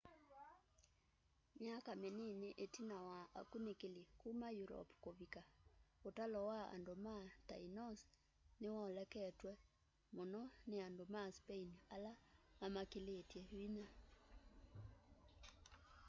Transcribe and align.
myaka 1.61 1.91
minini 2.03 2.49
itina 2.65 2.97
wa 3.09 3.19
akunikili 3.39 4.01
kuma 4.21 4.47
europe 4.61 4.91
kuvika 5.03 5.41
utalo 6.07 6.39
wa 6.49 6.59
andu 6.75 6.93
ma 7.05 7.15
tainos 7.49 7.99
ni 8.59 8.67
woleketwe 8.75 9.51
muno 10.15 10.41
ni 10.69 10.75
andu 10.87 11.03
ma 11.13 11.21
spain 11.37 11.69
ala 11.95 12.11
mamakĩlilye 12.59 13.21
vinya 13.49 13.87